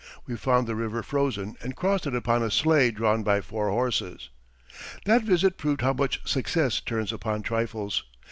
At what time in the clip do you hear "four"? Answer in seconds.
3.39-3.69